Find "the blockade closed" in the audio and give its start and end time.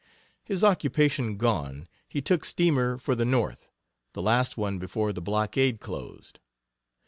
5.13-6.39